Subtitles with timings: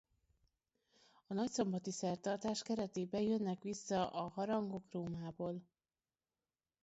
[1.27, 5.61] A nagyszombati szertartás keretében jönnek vissza a harangok Rómából.